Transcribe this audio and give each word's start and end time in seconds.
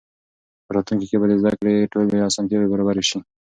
په 0.65 0.71
راتلونکي 0.75 1.05
کې 1.09 1.17
به 1.21 1.25
د 1.29 1.33
زده 1.41 1.51
کړې 1.59 1.89
ټولې 1.93 2.25
اسانتیاوې 2.29 2.71
برابرې 2.71 3.03
سي. 3.09 3.19